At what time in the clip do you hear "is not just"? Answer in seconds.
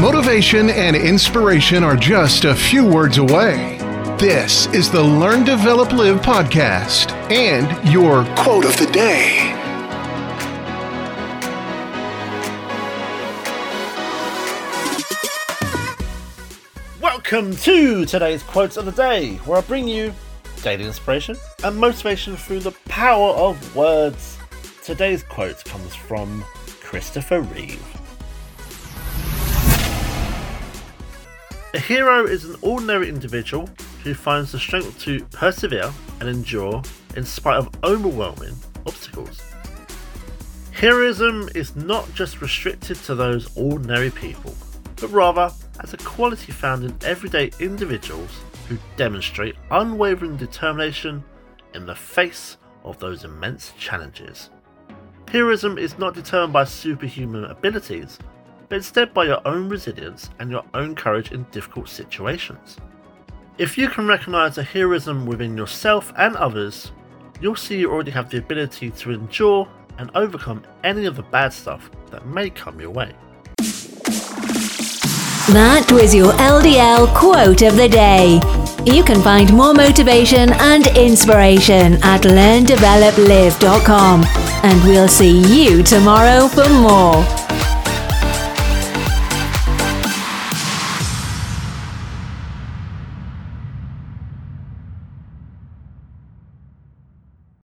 41.54-42.40